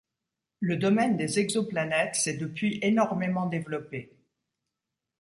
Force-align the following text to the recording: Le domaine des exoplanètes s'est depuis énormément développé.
Le 0.61 0.77
domaine 0.77 1.15
des 1.15 1.37
exoplanètes 1.37 2.15
s'est 2.15 2.35
depuis 2.37 2.79
énormément 2.81 3.45
développé. 3.45 4.15